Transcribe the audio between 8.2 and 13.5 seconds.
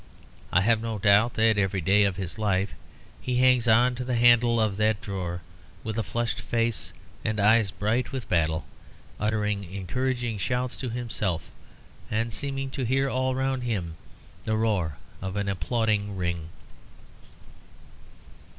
battle, uttering encouraging shouts to himself, and seeming to hear all